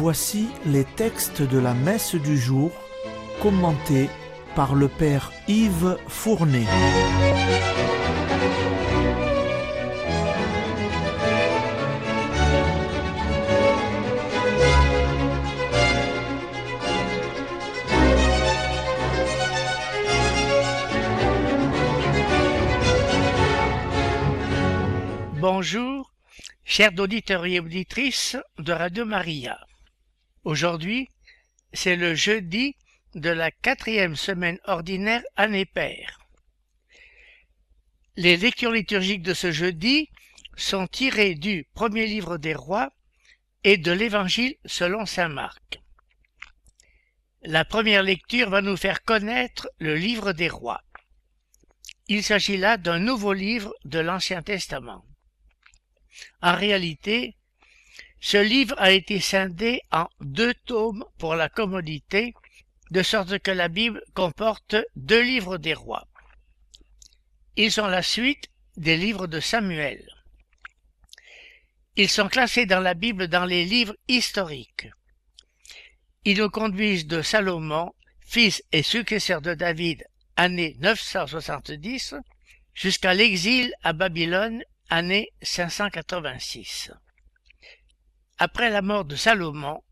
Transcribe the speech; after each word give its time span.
Voici 0.00 0.46
les 0.64 0.84
textes 0.84 1.42
de 1.42 1.58
la 1.58 1.74
messe 1.74 2.14
du 2.14 2.38
jour 2.38 2.70
commentés 3.42 4.08
par 4.54 4.76
le 4.76 4.86
Père 4.86 5.32
Yves 5.48 5.98
Fournet. 6.06 6.66
Bonjour, 25.40 26.12
chers 26.64 26.96
auditeurs 27.00 27.46
et 27.46 27.58
auditrices 27.58 28.36
de 28.60 28.72
Radio 28.72 29.04
Maria. 29.04 29.58
Aujourd'hui, 30.44 31.08
c'est 31.72 31.96
le 31.96 32.14
jeudi 32.14 32.76
de 33.14 33.30
la 33.30 33.50
quatrième 33.50 34.16
semaine 34.16 34.58
ordinaire 34.64 35.22
année 35.36 35.66
paire. 35.66 36.20
Les 38.16 38.36
lectures 38.36 38.72
liturgiques 38.72 39.22
de 39.22 39.34
ce 39.34 39.52
jeudi 39.52 40.10
sont 40.56 40.86
tirées 40.86 41.34
du 41.34 41.66
premier 41.74 42.06
livre 42.06 42.36
des 42.36 42.54
rois 42.54 42.92
et 43.64 43.76
de 43.76 43.92
l'évangile 43.92 44.56
selon 44.64 45.06
saint 45.06 45.28
Marc. 45.28 45.80
La 47.42 47.64
première 47.64 48.02
lecture 48.02 48.50
va 48.50 48.60
nous 48.60 48.76
faire 48.76 49.02
connaître 49.04 49.68
le 49.78 49.94
livre 49.94 50.32
des 50.32 50.48
rois. 50.48 50.82
Il 52.08 52.24
s'agit 52.24 52.56
là 52.56 52.76
d'un 52.76 52.98
nouveau 52.98 53.32
livre 53.32 53.72
de 53.84 54.00
l'Ancien 54.00 54.42
Testament. 54.42 55.04
En 56.42 56.56
réalité, 56.56 57.36
ce 58.20 58.36
livre 58.36 58.74
a 58.78 58.90
été 58.90 59.20
scindé 59.20 59.80
en 59.92 60.08
deux 60.20 60.54
tomes 60.54 61.04
pour 61.18 61.34
la 61.36 61.48
commodité, 61.48 62.34
de 62.90 63.02
sorte 63.02 63.38
que 63.38 63.50
la 63.50 63.68
Bible 63.68 64.02
comporte 64.14 64.76
deux 64.96 65.20
livres 65.22 65.58
des 65.58 65.74
rois. 65.74 66.08
Ils 67.56 67.70
sont 67.70 67.86
la 67.86 68.02
suite 68.02 68.48
des 68.76 68.96
livres 68.96 69.26
de 69.26 69.40
Samuel. 69.40 70.04
Ils 71.96 72.08
sont 72.08 72.28
classés 72.28 72.66
dans 72.66 72.80
la 72.80 72.94
Bible 72.94 73.28
dans 73.28 73.44
les 73.44 73.64
livres 73.64 73.96
historiques. 74.08 74.88
Ils 76.24 76.38
nous 76.38 76.50
conduisent 76.50 77.06
de 77.06 77.22
Salomon, 77.22 77.92
fils 78.20 78.62
et 78.72 78.82
successeur 78.82 79.42
de 79.42 79.54
David, 79.54 80.04
année 80.36 80.76
970, 80.80 82.14
jusqu'à 82.74 83.14
l'exil 83.14 83.72
à 83.82 83.92
Babylone, 83.92 84.62
année 84.90 85.30
586. 85.42 86.92
Après 88.38 88.70
la 88.70 88.82
mort 88.82 89.04
de 89.04 89.16
Salomon, 89.16 89.82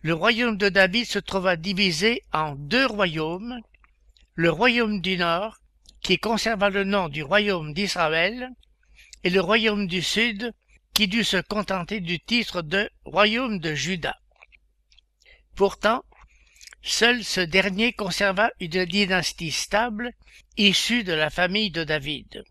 le 0.00 0.14
royaume 0.14 0.56
de 0.56 0.70
David 0.70 1.04
se 1.04 1.18
trouva 1.18 1.56
divisé 1.56 2.22
en 2.32 2.54
deux 2.54 2.86
royaumes, 2.86 3.60
le 4.34 4.50
royaume 4.50 5.02
du 5.02 5.18
nord, 5.18 5.58
qui 6.00 6.18
conserva 6.18 6.70
le 6.70 6.84
nom 6.84 7.10
du 7.10 7.22
royaume 7.22 7.74
d'Israël, 7.74 8.48
et 9.22 9.30
le 9.30 9.40
royaume 9.40 9.86
du 9.86 10.00
sud, 10.00 10.54
qui 10.94 11.08
dut 11.08 11.24
se 11.24 11.36
contenter 11.36 12.00
du 12.00 12.18
titre 12.20 12.62
de 12.62 12.88
royaume 13.04 13.58
de 13.58 13.74
Juda. 13.74 14.16
Pourtant, 15.54 16.04
seul 16.80 17.22
ce 17.22 17.40
dernier 17.40 17.92
conserva 17.92 18.50
une 18.60 18.86
dynastie 18.86 19.50
stable, 19.50 20.12
issue 20.56 21.04
de 21.04 21.12
la 21.12 21.28
famille 21.28 21.70
de 21.70 21.84
David. 21.84 22.44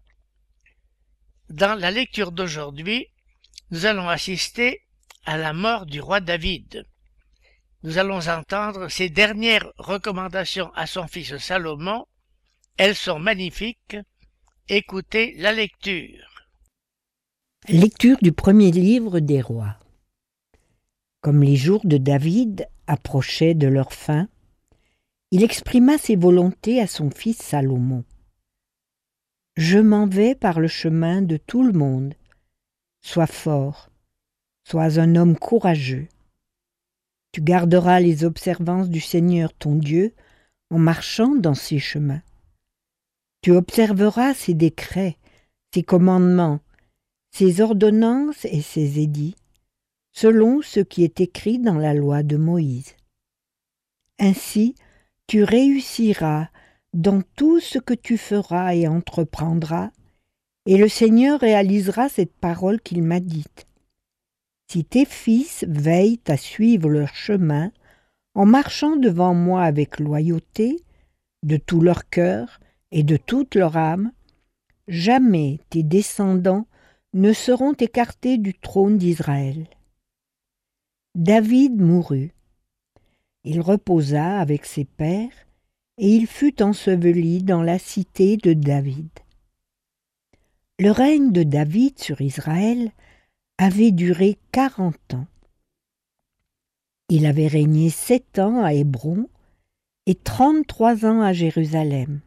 Dans 1.50 1.74
la 1.74 1.90
lecture 1.90 2.32
d'aujourd'hui, 2.32 3.08
nous 3.72 3.86
allons 3.86 4.10
assister 4.10 4.82
à 5.28 5.38
la 5.38 5.52
mort 5.52 5.86
du 5.86 6.00
roi 6.00 6.22
David. 6.22 6.86
Nous 7.84 7.98
allons 7.98 8.28
entendre 8.30 8.88
ses 8.88 9.10
dernières 9.10 9.72
recommandations 9.78 10.72
à 10.74 10.88
son 10.88 11.06
fils 11.06 11.38
Salomon. 11.38 12.06
Elles 12.78 12.96
sont 12.96 13.20
magnifiques. 13.20 13.98
Écoutez 14.70 15.36
la 15.38 15.52
lecture. 15.52 16.48
Lecture 17.68 18.18
du 18.22 18.32
premier 18.32 18.72
livre 18.72 19.20
des 19.20 19.42
rois. 19.42 19.78
Comme 21.20 21.44
les 21.44 21.58
jours 21.58 21.86
de 21.86 21.98
David 21.98 22.66
approchaient 22.88 23.54
de 23.54 23.68
leur 23.68 23.92
fin, 23.92 24.30
il 25.32 25.44
exprima 25.44 25.98
ses 25.98 26.16
volontés 26.16 26.80
à 26.80 26.88
son 26.88 27.12
fils 27.12 27.38
Salomon. 27.38 28.06
Je 29.58 29.80
m'en 29.80 30.08
vais 30.08 30.36
par 30.36 30.62
le 30.62 30.70
chemin 30.70 31.22
de 31.22 31.36
tout 31.36 31.64
le 31.64 31.74
monde. 31.74 32.14
Sois 33.02 33.28
fort, 33.28 33.90
sois 34.70 35.00
un 35.00 35.16
homme 35.16 35.38
courageux. 35.38 36.10
Tu 37.32 37.42
garderas 37.42 38.02
les 38.02 38.26
observances 38.26 38.90
du 38.90 39.00
Seigneur 39.00 39.54
ton 39.54 39.76
Dieu 39.76 40.14
en 40.70 40.78
marchant 40.78 41.36
dans 41.36 41.54
ses 41.54 41.80
chemins. 41.80 42.22
Tu 43.42 43.52
observeras 43.52 44.34
ses 44.34 44.54
décrets, 44.54 45.16
ses 45.74 45.84
commandements, 45.84 46.60
ses 47.32 47.62
ordonnances 47.62 48.44
et 48.44 48.62
ses 48.62 49.00
édits, 49.00 49.36
selon 50.12 50.62
ce 50.62 50.82
qui 50.82 51.06
est 51.06 51.22
écrit 51.22 51.60
dans 51.60 51.78
la 51.78 51.94
loi 51.94 52.22
de 52.24 52.36
Moïse. 52.36 52.96
Ainsi, 54.20 54.76
tu 55.28 55.44
réussiras 55.44 56.50
dans 56.94 57.22
tout 57.38 57.62
ce 57.62 57.80
que 57.80 57.94
tu 57.94 58.18
feras 58.18 58.76
et 58.76 58.86
entreprendras, 58.90 59.92
et 60.66 60.78
le 60.78 60.90
Seigneur 60.90 61.40
réalisera 61.40 62.10
cette 62.10 62.36
parole 62.36 62.82
qu'il 62.82 63.02
m'a 63.02 63.22
dite. 63.22 63.67
Si 64.70 64.84
tes 64.84 65.06
fils 65.06 65.66
veillent 65.68 66.20
à 66.28 66.36
suivre 66.36 66.90
leur 66.90 67.16
chemin, 67.16 67.72
en 68.36 68.46
marchant 68.46 68.98
devant 68.98 69.34
moi 69.34 69.64
avec 69.64 70.00
loyauté, 70.00 70.78
de 71.44 71.58
tout 71.58 71.82
leur 71.82 72.10
cœur 72.10 72.60
et 72.92 73.04
de 73.04 73.18
toute 73.18 73.56
leur 73.56 73.78
âme, 73.78 74.12
jamais 74.88 75.60
tes 75.70 75.84
descendants 75.84 76.68
ne 77.14 77.32
seront 77.34 77.74
écartés 77.74 78.38
du 78.38 78.54
trône 78.54 78.98
d'Israël. 78.98 79.68
David 81.16 81.80
mourut. 81.82 82.34
Il 83.44 83.62
reposa 83.62 84.40
avec 84.40 84.66
ses 84.66 84.86
pères, 84.86 85.48
et 85.98 86.16
il 86.16 86.28
fut 86.28 86.62
enseveli 86.62 87.42
dans 87.42 87.64
la 87.64 87.80
cité 87.80 88.38
de 88.38 88.54
David. 88.54 89.10
Le 90.80 90.92
règne 90.92 91.32
de 91.32 91.42
David 91.44 91.98
sur 91.98 92.22
Israël 92.22 92.92
avait 93.58 93.92
duré 93.92 94.38
quarante 94.52 95.14
ans. 95.14 95.26
Il 97.10 97.26
avait 97.26 97.48
régné 97.48 97.90
sept 97.90 98.38
ans 98.38 98.64
à 98.64 98.74
Hébron 98.74 99.28
et 100.06 100.16
trente-trois 100.16 101.06
ans 101.06 101.22
à 101.22 101.34
Jérusalem. 101.34 102.22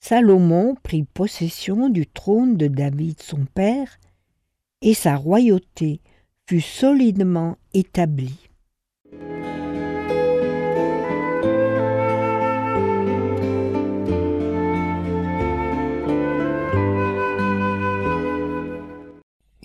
Salomon 0.00 0.74
prit 0.82 1.04
possession 1.04 1.88
du 1.88 2.06
trône 2.06 2.56
de 2.56 2.66
David 2.66 3.20
son 3.20 3.44
père, 3.44 3.98
et 4.80 4.94
sa 4.94 5.16
royauté 5.16 6.00
fut 6.48 6.60
solidement 6.60 7.56
établie. 7.74 8.48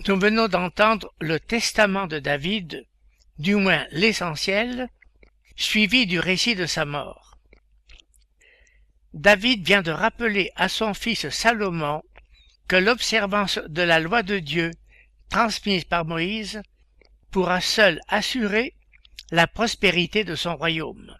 Nous 0.06 0.20
venons 0.20 0.50
d'entendre 0.50 1.14
le 1.22 1.40
testament 1.40 2.08
de 2.08 2.20
David, 2.20 2.86
du 3.40 3.56
moins 3.56 3.86
l'essentiel, 3.92 4.90
suivi 5.56 6.06
du 6.06 6.20
récit 6.20 6.56
de 6.56 6.66
sa 6.66 6.84
mort. 6.84 7.38
David 9.14 9.66
vient 9.66 9.82
de 9.82 9.92
rappeler 9.92 10.52
à 10.58 10.68
son 10.68 10.94
fils 10.94 11.30
Salomon 11.30 12.04
que 12.68 12.76
l'observance 12.76 13.60
de 13.70 13.82
la 13.82 14.00
loi 14.00 14.24
de 14.24 14.40
Dieu, 14.40 14.72
transmise 15.30 15.86
par 15.86 16.04
Moïse, 16.04 16.62
pourra 17.32 17.62
seule 17.62 18.02
assurer 18.10 18.76
la 19.32 19.48
prospérité 19.48 20.26
de 20.26 20.36
son 20.36 20.58
royaume. 20.58 21.18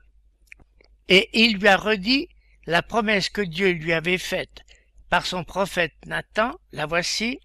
Et 1.08 1.30
il 1.34 1.58
lui 1.58 1.70
a 1.70 1.78
redit 1.78 2.28
la 2.66 2.82
promesse 2.82 3.30
que 3.30 3.42
Dieu 3.42 3.72
lui 3.72 3.94
avait 3.94 4.18
faite 4.18 4.64
par 5.10 5.26
son 5.26 5.46
prophète 5.46 5.94
Nathan, 6.06 6.60
la 6.74 6.86
voici, 6.86 7.40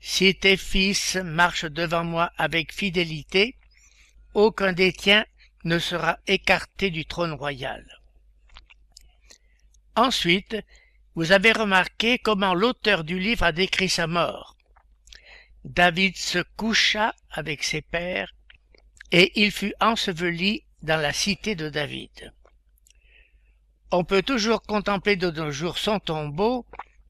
si 0.00 0.34
tes 0.34 0.56
fils 0.56 1.16
marchent 1.16 1.66
devant 1.66 2.04
moi 2.04 2.32
avec 2.38 2.72
fidélité, 2.72 3.56
aucun 4.34 4.72
des 4.72 4.92
tiens 4.92 5.26
ne 5.64 5.78
sera 5.78 6.18
écarté 6.26 6.90
du 6.90 7.04
trône 7.04 7.32
royal. 7.32 7.84
Ensuite, 9.96 10.56
vous 11.14 11.32
avez 11.32 11.52
remarqué 11.52 12.18
comment 12.18 12.54
l'auteur 12.54 13.04
du 13.04 13.18
livre 13.18 13.44
a 13.44 13.52
décrit 13.52 13.88
sa 13.88 14.06
mort. 14.06 14.56
David 15.64 16.16
se 16.16 16.38
coucha 16.56 17.14
avec 17.30 17.62
ses 17.62 17.82
pères, 17.82 18.32
et 19.12 19.32
il 19.42 19.50
fut 19.50 19.74
enseveli 19.80 20.64
dans 20.82 21.00
la 21.00 21.12
cité 21.12 21.54
de 21.54 21.68
David. 21.68 22.32
On 23.90 24.04
peut 24.04 24.22
toujours 24.22 24.62
contempler 24.62 25.16
de 25.16 25.30
nos 25.30 25.50
jours 25.50 25.76
son 25.76 25.98
tombeau 25.98 26.64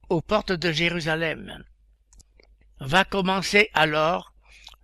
aux 0.08 0.22
portes 0.22 0.52
de 0.52 0.72
Jérusalem. 0.72 1.62
Va 2.80 3.04
commencer 3.04 3.68
alors 3.74 4.32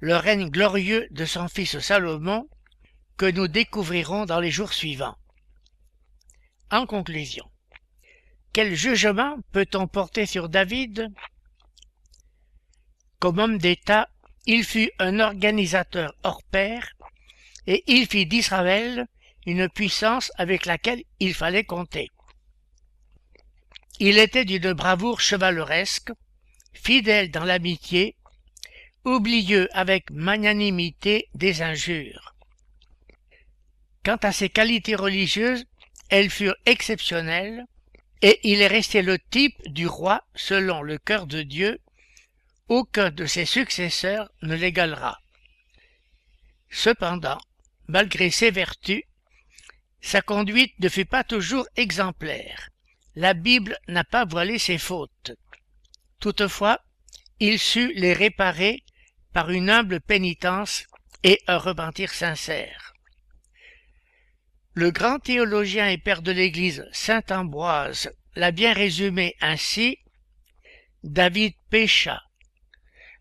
le 0.00 0.16
règne 0.16 0.50
glorieux 0.50 1.08
de 1.10 1.24
son 1.24 1.48
fils 1.48 1.78
Salomon 1.78 2.46
que 3.16 3.30
nous 3.30 3.48
découvrirons 3.48 4.26
dans 4.26 4.38
les 4.38 4.50
jours 4.50 4.74
suivants. 4.74 5.16
En 6.70 6.84
conclusion, 6.84 7.50
quel 8.52 8.74
jugement 8.74 9.38
peut-on 9.52 9.86
porter 9.86 10.26
sur 10.26 10.50
David? 10.50 11.08
Comme 13.18 13.38
homme 13.38 13.58
d'État, 13.58 14.10
il 14.44 14.64
fut 14.64 14.90
un 14.98 15.18
organisateur 15.18 16.14
hors 16.22 16.42
pair 16.42 16.92
et 17.66 17.82
il 17.86 18.06
fit 18.06 18.26
d'Israël 18.26 19.06
une 19.46 19.68
puissance 19.70 20.30
avec 20.36 20.66
laquelle 20.66 21.02
il 21.18 21.34
fallait 21.34 21.64
compter. 21.64 22.10
Il 24.00 24.18
était 24.18 24.44
d'une 24.44 24.74
bravoure 24.74 25.20
chevaleresque, 25.20 26.12
fidèle 26.76 27.30
dans 27.30 27.44
l'amitié, 27.44 28.16
oublieux 29.04 29.68
avec 29.72 30.10
magnanimité 30.10 31.28
des 31.34 31.62
injures. 31.62 32.34
Quant 34.04 34.18
à 34.22 34.32
ses 34.32 34.48
qualités 34.48 34.94
religieuses, 34.94 35.64
elles 36.10 36.30
furent 36.30 36.56
exceptionnelles, 36.66 37.64
et 38.22 38.38
il 38.44 38.60
est 38.60 38.66
resté 38.68 39.02
le 39.02 39.18
type 39.18 39.56
du 39.66 39.86
roi 39.86 40.22
selon 40.34 40.82
le 40.82 40.98
cœur 40.98 41.26
de 41.26 41.42
Dieu. 41.42 41.80
Aucun 42.68 43.10
de 43.10 43.26
ses 43.26 43.44
successeurs 43.44 44.30
ne 44.42 44.54
l'égalera. 44.54 45.18
Cependant, 46.70 47.38
malgré 47.86 48.30
ses 48.30 48.50
vertus, 48.50 49.02
sa 50.00 50.20
conduite 50.20 50.74
ne 50.80 50.88
fut 50.88 51.04
pas 51.04 51.24
toujours 51.24 51.66
exemplaire. 51.76 52.70
La 53.14 53.34
Bible 53.34 53.78
n'a 53.88 54.04
pas 54.04 54.24
voilé 54.24 54.58
ses 54.58 54.78
fautes. 54.78 55.32
Toutefois, 56.26 56.80
il 57.38 57.60
sut 57.60 57.92
les 57.94 58.12
réparer 58.12 58.82
par 59.32 59.50
une 59.50 59.70
humble 59.70 60.00
pénitence 60.00 60.84
et 61.22 61.40
un 61.46 61.56
repentir 61.56 62.12
sincère. 62.12 62.94
Le 64.74 64.90
grand 64.90 65.20
théologien 65.20 65.86
et 65.86 65.98
père 65.98 66.22
de 66.22 66.32
l'Église 66.32 66.84
saint 66.90 67.22
Ambroise 67.30 68.10
l'a 68.34 68.50
bien 68.50 68.72
résumé 68.72 69.36
ainsi 69.40 70.00
David 71.04 71.54
pécha, 71.70 72.20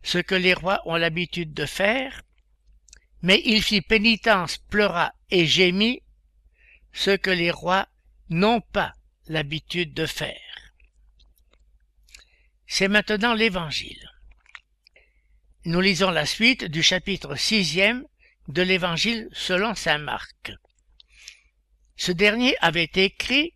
ce 0.02 0.18
que 0.18 0.34
les 0.34 0.56
rois 0.56 0.82
ont 0.86 0.96
l'habitude 0.96 1.54
de 1.54 1.68
faire, 1.68 2.24
mais 3.22 3.40
il 3.46 3.62
fit 3.62 3.82
pénitence, 3.82 4.58
pleura 4.58 5.14
et 5.30 5.46
gémit, 5.46 6.02
ce 6.92 7.16
que 7.16 7.30
les 7.30 7.52
rois 7.52 7.88
n'ont 8.30 8.62
pas 8.62 8.94
l'habitude 9.28 9.94
de 9.94 10.08
faire. 10.08 10.45
C'est 12.68 12.88
maintenant 12.88 13.34
l'Évangile. 13.34 14.10
Nous 15.66 15.82
lisons 15.82 16.12
la 16.12 16.26
suite 16.26 16.66
du 16.66 16.84
chapitre 16.84 17.36
sixième 17.36 18.06
de 18.48 18.62
l'Évangile 18.62 19.30
selon 19.34 19.76
saint 19.76 19.98
Marc. 19.98 20.52
Ce 21.96 22.12
dernier 22.12 22.56
avait 22.62 22.92
écrit 22.96 23.54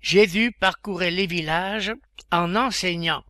Jésus 0.00 0.52
parcourait 0.52 1.10
les 1.10 1.26
villages 1.26 1.92
en 2.30 2.54
enseignant. 2.54 3.24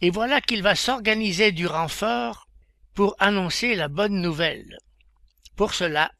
Et 0.00 0.10
voilà 0.10 0.40
qu'il 0.40 0.62
va 0.62 0.74
s'organiser 0.74 1.52
du 1.52 1.66
renfort 1.66 2.48
pour 2.94 3.14
annoncer 3.18 3.74
la 3.74 3.88
bonne 3.88 4.20
nouvelle. 4.20 4.78
Pour 5.54 5.74
cela, 5.74 6.10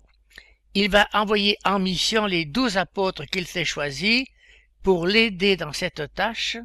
il 0.74 0.90
va 0.90 1.08
envoyer 1.12 1.56
en 1.64 1.78
mission 1.78 2.26
les 2.26 2.44
douze 2.44 2.76
apôtres 2.76 3.24
qu'il 3.24 3.46
s'est 3.46 3.64
choisis 3.64 4.24
pour 4.82 5.06
l'aider 5.06 5.56
dans 5.56 5.72
cette 5.72 6.12
tâche, 6.14 6.58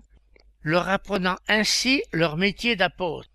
leur 0.63 0.89
apprenant 0.89 1.37
ainsi 1.47 2.01
leur 2.11 2.37
métier 2.37 2.75
d'apôtre. 2.75 3.29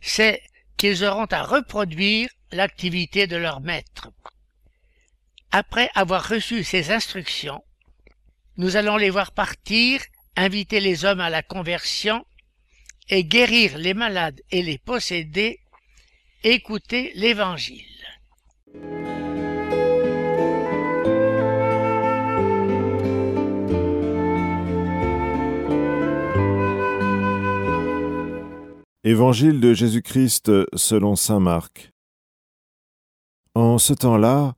C'est 0.00 0.42
qu'ils 0.76 1.04
auront 1.04 1.26
à 1.26 1.42
reproduire 1.42 2.28
l'activité 2.52 3.26
de 3.26 3.36
leur 3.36 3.60
maître. 3.60 4.10
Après 5.52 5.88
avoir 5.94 6.28
reçu 6.28 6.64
ces 6.64 6.90
instructions, 6.90 7.62
nous 8.56 8.76
allons 8.76 8.96
les 8.96 9.10
voir 9.10 9.32
partir, 9.32 10.02
inviter 10.36 10.80
les 10.80 11.04
hommes 11.04 11.20
à 11.20 11.30
la 11.30 11.42
conversion 11.42 12.24
et 13.08 13.24
guérir 13.24 13.78
les 13.78 13.94
malades 13.94 14.40
et 14.50 14.62
les 14.62 14.78
possédés, 14.78 15.60
écouter 16.42 17.12
l'Évangile. 17.14 17.84
Évangile 29.08 29.60
de 29.60 29.72
Jésus-Christ 29.72 30.50
selon 30.74 31.14
Saint 31.14 31.38
Marc. 31.38 31.92
En 33.54 33.78
ce 33.78 33.94
temps-là, 33.94 34.56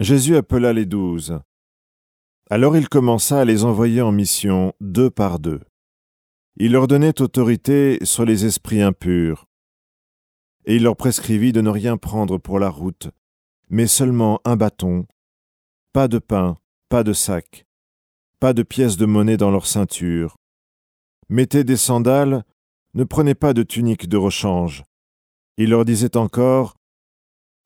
Jésus 0.00 0.34
appela 0.34 0.72
les 0.72 0.84
douze. 0.84 1.38
Alors 2.50 2.76
il 2.76 2.88
commença 2.88 3.38
à 3.38 3.44
les 3.44 3.62
envoyer 3.62 4.02
en 4.02 4.10
mission 4.10 4.72
deux 4.80 5.10
par 5.10 5.38
deux. 5.38 5.60
Il 6.56 6.72
leur 6.72 6.88
donnait 6.88 7.22
autorité 7.22 8.04
sur 8.04 8.24
les 8.24 8.46
esprits 8.46 8.82
impurs. 8.82 9.46
Et 10.64 10.74
il 10.74 10.82
leur 10.82 10.96
prescrivit 10.96 11.52
de 11.52 11.60
ne 11.60 11.70
rien 11.70 11.96
prendre 11.96 12.38
pour 12.38 12.58
la 12.58 12.68
route, 12.68 13.10
mais 13.70 13.86
seulement 13.86 14.40
un 14.44 14.56
bâton, 14.56 15.06
pas 15.92 16.08
de 16.08 16.18
pain, 16.18 16.58
pas 16.88 17.04
de 17.04 17.12
sac, 17.12 17.64
pas 18.40 18.54
de 18.54 18.64
pièces 18.64 18.96
de 18.96 19.06
monnaie 19.06 19.36
dans 19.36 19.52
leur 19.52 19.66
ceinture. 19.66 20.36
Mettez 21.28 21.62
des 21.62 21.76
sandales, 21.76 22.44
ne 22.94 23.04
prenez 23.04 23.34
pas 23.34 23.54
de 23.54 23.62
tunique 23.62 24.08
de 24.08 24.16
rechange. 24.16 24.84
Il 25.56 25.70
leur 25.70 25.84
disait 25.84 26.16
encore 26.16 26.76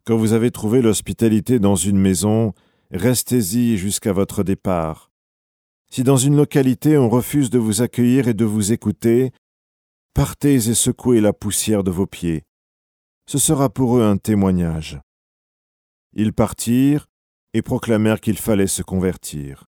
quand 0.07 0.17
vous 0.17 0.35
avez 0.35 0.53
trouvé 0.53 0.83
l'hospitalité 0.83 1.59
dans 1.59 1.75
une 1.75 1.99
maison, 1.99 2.55
restez-y 2.93 3.77
jusqu'à 3.77 4.13
votre 4.13 4.45
départ. 4.45 5.11
Si 5.91 6.05
dans 6.05 6.17
une 6.17 6.37
localité 6.37 6.97
on 6.97 7.09
refuse 7.09 7.51
de 7.51 7.59
vous 7.59 7.83
accueillir 7.83 8.29
et 8.29 8.35
de 8.35 8.45
vous 8.45 8.71
écouter, 8.71 9.33
partez 10.15 10.55
et 10.55 10.75
secouez 10.75 11.21
la 11.21 11.33
poussière 11.33 11.83
de 11.83 11.91
vos 11.91 12.07
pieds. 12.07 12.45
Ce 13.29 13.39
sera 13.39 13.69
pour 13.69 13.99
eux 13.99 14.05
un 14.05 14.17
témoignage. 14.17 15.01
Ils 16.13 16.33
partirent 16.33 17.09
et 17.53 17.63
proclamèrent 17.63 18.21
qu'il 18.21 18.39
fallait 18.39 18.69
se 18.69 18.83
convertir. 18.83 19.65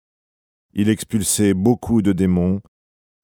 Il 0.74 0.90
expulsait 0.90 1.54
beaucoup 1.54 2.02
de 2.02 2.12
démons, 2.12 2.60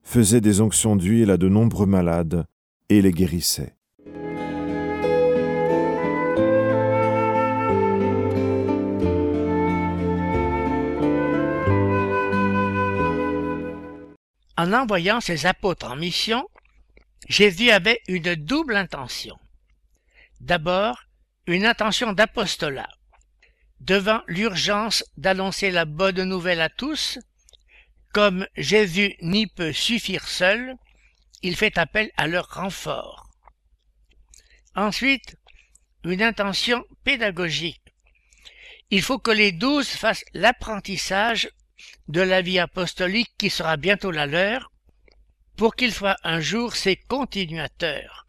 faisait 0.03 0.41
des 0.41 0.61
onctions 0.61 0.95
d'huile 0.95 1.31
à 1.31 1.37
de 1.37 1.49
nombreux 1.49 1.85
malades 1.85 2.45
et 2.89 3.01
les 3.01 3.11
guérissait. 3.11 3.75
En 14.55 14.71
envoyant 14.71 15.19
ses 15.19 15.45
apôtres 15.45 15.91
en 15.91 15.95
mission, 15.95 16.47
Jésus 17.27 17.71
avait 17.71 17.99
une 18.07 18.35
double 18.35 18.75
intention. 18.75 19.37
D'abord, 20.39 21.03
une 21.47 21.65
intention 21.65 22.13
d'apostolat. 22.13 22.89
Devant 23.79 24.21
l'urgence 24.27 25.03
d'annoncer 25.17 25.71
la 25.71 25.85
bonne 25.85 26.23
nouvelle 26.23 26.61
à 26.61 26.69
tous, 26.69 27.19
comme 28.13 28.47
Jésus 28.55 29.15
n'y 29.21 29.47
peut 29.47 29.73
suffire 29.73 30.27
seul, 30.27 30.75
il 31.41 31.57
fait 31.57 31.77
appel 31.77 32.11
à 32.15 32.27
leur 32.27 32.47
renfort. 32.47 33.29
Ensuite, 34.75 35.35
une 36.03 36.21
intention 36.21 36.85
pédagogique. 37.03 37.81
Il 38.91 39.01
faut 39.01 39.17
que 39.17 39.31
les 39.31 39.51
douze 39.51 39.87
fassent 39.87 40.25
l'apprentissage 40.33 41.49
de 42.07 42.21
la 42.21 42.41
vie 42.41 42.59
apostolique 42.59 43.33
qui 43.37 43.49
sera 43.49 43.77
bientôt 43.77 44.11
la 44.11 44.27
leur, 44.27 44.71
pour 45.57 45.75
qu'il 45.75 45.93
soit 45.93 46.17
un 46.23 46.39
jour 46.39 46.75
ses 46.75 46.95
continuateurs. 46.95 48.27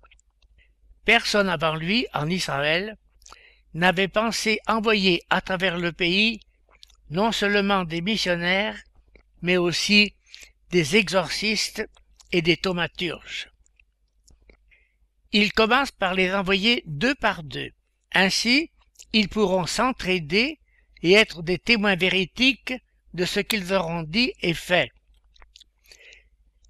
Personne 1.05 1.49
avant 1.49 1.75
lui, 1.75 2.07
en 2.15 2.29
Israël, 2.31 2.97
n'avait 3.75 4.09
pensé 4.09 4.61
envoyer 4.67 5.23
à 5.29 5.43
travers 5.43 5.77
le 5.77 5.93
pays 5.93 6.41
non 7.11 7.33
seulement 7.33 7.85
des 7.85 8.01
missionnaires, 8.01 8.79
mais 9.45 9.59
aussi 9.59 10.15
des 10.71 10.97
exorcistes 10.97 11.87
et 12.33 12.41
des 12.41 12.57
thaumaturges. 12.57 13.51
Il 15.33 15.53
commence 15.53 15.91
par 15.93 16.15
les 16.15 16.33
envoyer 16.33 16.83
deux 16.87 17.15
par 17.15 17.43
deux. 17.43 17.71
Ainsi, 18.15 18.71
ils 19.13 19.29
pourront 19.29 19.67
s'entraider 19.67 20.59
et 21.03 21.13
être 21.13 21.43
des 21.43 21.59
témoins 21.59 21.95
véritiques 21.95 22.73
de 23.13 23.27
ce 23.27 23.39
qu'ils 23.39 23.75
auront 23.75 24.03
dit 24.03 24.33
et 24.41 24.55
fait. 24.55 24.91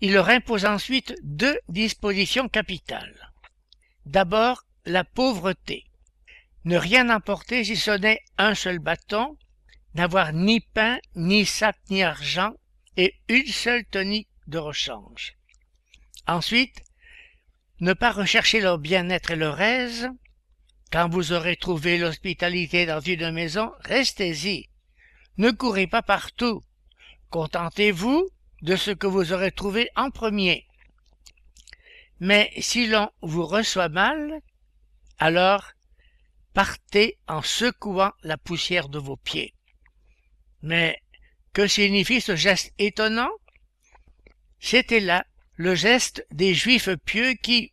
Il 0.00 0.12
leur 0.12 0.28
impose 0.28 0.64
ensuite 0.64 1.14
deux 1.22 1.56
dispositions 1.68 2.48
capitales. 2.48 3.32
D'abord, 4.04 4.64
la 4.84 5.04
pauvreté. 5.04 5.84
Ne 6.64 6.76
rien 6.76 7.08
emporter 7.08 7.62
si 7.62 7.76
ce 7.76 7.92
n'est 7.92 8.20
un 8.36 8.56
seul 8.56 8.80
bâton, 8.80 9.38
n'avoir 9.94 10.32
ni 10.32 10.58
pain, 10.58 10.98
ni 11.14 11.46
sac, 11.46 11.76
ni 11.88 12.02
argent, 12.02 12.52
et 12.96 13.14
une 13.28 13.46
seule 13.46 13.84
tonique 13.84 14.28
de 14.46 14.58
rechange. 14.58 15.34
Ensuite, 16.26 16.82
Ne 17.80 17.92
pas 17.92 18.12
rechercher 18.12 18.60
leur 18.60 18.78
bien-être 18.78 19.32
et 19.32 19.36
leur 19.36 19.60
aise. 19.60 20.08
Quand 20.92 21.08
vous 21.08 21.32
aurez 21.32 21.56
trouvé 21.56 21.98
l'hospitalité 21.98 22.86
dans 22.86 23.00
une 23.00 23.32
maison, 23.32 23.72
restez-y. 23.80 24.68
Ne 25.38 25.50
courez 25.50 25.88
pas 25.88 26.02
partout. 26.02 26.62
Contentez-vous 27.30 28.28
de 28.62 28.76
ce 28.76 28.92
que 28.92 29.08
vous 29.08 29.32
aurez 29.32 29.50
trouvé 29.50 29.90
en 29.96 30.10
premier. 30.10 30.66
Mais 32.20 32.52
si 32.58 32.86
l'on 32.86 33.10
vous 33.22 33.44
reçoit 33.44 33.88
mal, 33.88 34.40
alors 35.18 35.72
partez 36.52 37.18
en 37.26 37.42
secouant 37.42 38.12
la 38.22 38.38
poussière 38.38 38.88
de 38.88 39.00
vos 39.00 39.16
pieds. 39.16 39.52
Mais 40.62 41.02
que 41.54 41.66
signifie 41.66 42.20
ce 42.20 42.36
geste 42.36 42.74
étonnant? 42.78 43.30
C'était 44.60 45.00
là 45.00 45.24
le 45.56 45.74
geste 45.74 46.26
des 46.32 46.52
Juifs 46.52 46.90
pieux 47.06 47.34
qui, 47.34 47.72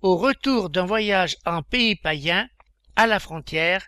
au 0.00 0.16
retour 0.16 0.70
d'un 0.70 0.86
voyage 0.86 1.36
en 1.44 1.62
pays 1.62 1.94
païen, 1.94 2.48
à 2.96 3.06
la 3.06 3.20
frontière, 3.20 3.86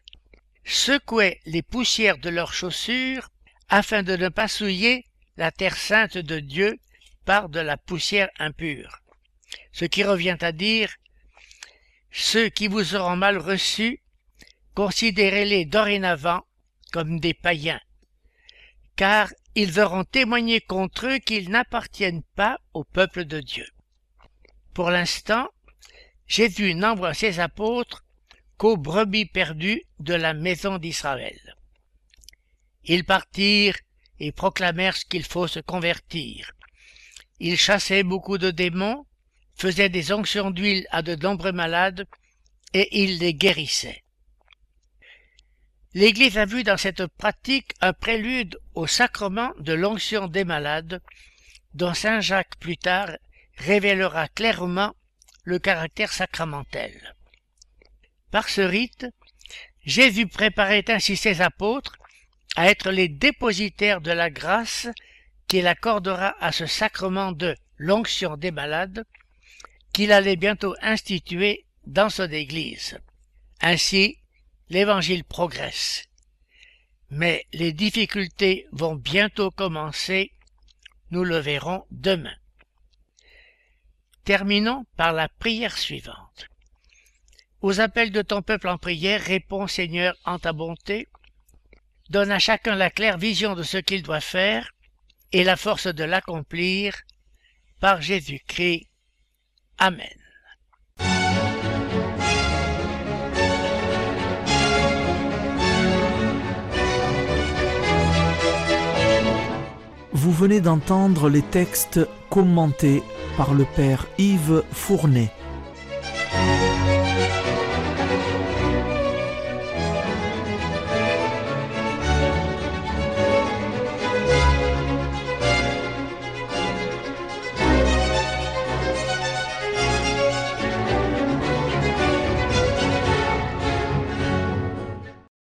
secouaient 0.64 1.40
les 1.46 1.62
poussières 1.62 2.18
de 2.18 2.28
leurs 2.28 2.52
chaussures 2.52 3.30
afin 3.68 4.02
de 4.02 4.16
ne 4.16 4.28
pas 4.28 4.48
souiller 4.48 5.06
la 5.36 5.50
terre 5.50 5.76
sainte 5.76 6.18
de 6.18 6.38
Dieu 6.38 6.78
par 7.24 7.48
de 7.48 7.60
la 7.60 7.78
poussière 7.78 8.28
impure. 8.38 9.00
Ce 9.72 9.86
qui 9.86 10.04
revient 10.04 10.36
à 10.40 10.52
dire 10.52 10.94
ceux 12.10 12.50
qui 12.50 12.68
vous 12.68 12.94
auront 12.94 13.16
mal 13.16 13.38
reçus, 13.38 14.02
considérez-les 14.74 15.64
dorénavant 15.64 16.44
comme 16.92 17.18
des 17.18 17.32
païens, 17.32 17.80
car 18.96 19.32
ils 19.54 19.80
auront 19.80 20.04
témoigné 20.04 20.60
contre 20.60 21.06
eux 21.06 21.18
qu'ils 21.18 21.50
n'appartiennent 21.50 22.22
pas 22.34 22.58
au 22.74 22.84
peuple 22.84 23.24
de 23.24 23.40
Dieu. 23.40 23.66
Pour 24.74 24.90
l'instant, 24.90 25.48
Jésus 26.26 26.74
n'envoie 26.74 27.14
ses 27.14 27.40
apôtres 27.40 28.04
qu'aux 28.56 28.76
brebis 28.76 29.26
perdues 29.26 29.82
de 29.98 30.14
la 30.14 30.34
maison 30.34 30.78
d'Israël. 30.78 31.56
Ils 32.84 33.04
partirent 33.04 33.76
et 34.18 34.32
proclamèrent 34.32 34.98
qu'il 35.10 35.24
faut 35.24 35.46
se 35.46 35.60
convertir. 35.60 36.52
Ils 37.40 37.58
chassaient 37.58 38.02
beaucoup 38.02 38.38
de 38.38 38.50
démons, 38.50 39.04
faisaient 39.54 39.88
des 39.88 40.12
onctions 40.12 40.50
d'huile 40.50 40.86
à 40.90 41.02
de 41.02 41.16
nombreux 41.16 41.52
malades, 41.52 42.06
et 42.72 43.02
ils 43.02 43.18
les 43.18 43.34
guérissaient. 43.34 44.02
L'Église 45.94 46.38
a 46.38 46.46
vu 46.46 46.62
dans 46.62 46.78
cette 46.78 47.06
pratique 47.06 47.74
un 47.80 47.92
prélude 47.92 48.58
au 48.74 48.86
sacrement 48.86 49.52
de 49.58 49.72
l'onction 49.72 50.28
des 50.28 50.44
malades, 50.44 51.02
dont 51.74 51.94
Saint 51.94 52.20
Jacques 52.20 52.56
plus 52.58 52.76
tard 52.76 53.10
révélera 53.56 54.28
clairement 54.28 54.94
le 55.44 55.58
caractère 55.58 56.12
sacramentel. 56.12 57.14
Par 58.30 58.48
ce 58.48 58.60
rite, 58.60 59.06
Jésus 59.84 60.26
préparait 60.26 60.84
ainsi 60.88 61.16
ses 61.16 61.40
apôtres 61.40 61.98
à 62.56 62.68
être 62.70 62.90
les 62.90 63.08
dépositaires 63.08 64.00
de 64.00 64.12
la 64.12 64.30
grâce 64.30 64.88
qu'il 65.48 65.66
accordera 65.66 66.34
à 66.40 66.52
ce 66.52 66.66
sacrement 66.66 67.32
de 67.32 67.56
l'onction 67.76 68.36
des 68.36 68.50
malades 68.50 69.04
qu'il 69.92 70.12
allait 70.12 70.36
bientôt 70.36 70.74
instituer 70.80 71.66
dans 71.86 72.08
son 72.08 72.30
Église. 72.30 72.98
Ainsi, 73.60 74.18
l'Évangile 74.70 75.24
progresse. 75.24 76.08
Mais 77.14 77.46
les 77.52 77.74
difficultés 77.74 78.66
vont 78.72 78.94
bientôt 78.94 79.50
commencer, 79.50 80.32
nous 81.10 81.24
le 81.24 81.36
verrons 81.36 81.84
demain. 81.90 82.34
Terminons 84.24 84.86
par 84.96 85.12
la 85.12 85.28
prière 85.28 85.76
suivante. 85.76 86.48
Aux 87.60 87.80
appels 87.80 88.12
de 88.12 88.22
ton 88.22 88.40
peuple 88.40 88.68
en 88.68 88.78
prière, 88.78 89.20
réponds 89.20 89.66
Seigneur 89.66 90.16
en 90.24 90.38
ta 90.38 90.54
bonté, 90.54 91.06
donne 92.08 92.30
à 92.30 92.38
chacun 92.38 92.76
la 92.76 92.88
claire 92.88 93.18
vision 93.18 93.54
de 93.54 93.62
ce 93.62 93.76
qu'il 93.76 94.02
doit 94.02 94.22
faire 94.22 94.72
et 95.32 95.44
la 95.44 95.58
force 95.58 95.88
de 95.88 96.04
l'accomplir 96.04 96.98
par 97.78 98.00
Jésus-Christ. 98.00 98.88
Amen. 99.76 100.21
Vous 110.14 110.32
venez 110.32 110.60
d'entendre 110.60 111.30
les 111.30 111.40
textes 111.40 112.00
commentés 112.28 113.02
par 113.38 113.54
le 113.54 113.64
Père 113.64 114.06
Yves 114.18 114.62
Fournet. 114.70 115.32